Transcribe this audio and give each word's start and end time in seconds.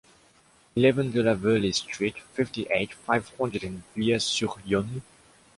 Eleven 0.75 1.11
de 1.11 1.21
la 1.21 1.35
Verly 1.35 1.71
street, 1.71 2.15
fifty-eight, 2.33 2.91
five 2.95 3.29
hundred 3.39 3.63
in 3.63 3.83
Villiers-sur-Yonne 3.95 5.03